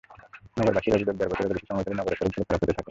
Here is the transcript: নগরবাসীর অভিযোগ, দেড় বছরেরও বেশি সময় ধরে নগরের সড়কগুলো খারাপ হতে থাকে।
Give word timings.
নগরবাসীর 0.57 0.95
অভিযোগ, 0.95 1.15
দেড় 1.17 1.29
বছরেরও 1.31 1.53
বেশি 1.53 1.65
সময় 1.69 1.83
ধরে 1.85 1.97
নগরের 1.97 2.17
সড়কগুলো 2.19 2.45
খারাপ 2.47 2.61
হতে 2.61 2.67
থাকে। 2.67 2.79